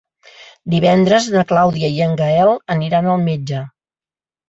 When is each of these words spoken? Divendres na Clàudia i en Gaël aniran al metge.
Divendres 0.73 1.27
na 1.35 1.45
Clàudia 1.53 1.93
i 1.99 2.03
en 2.09 2.19
Gaël 2.25 2.57
aniran 2.79 3.15
al 3.15 3.25
metge. 3.33 3.65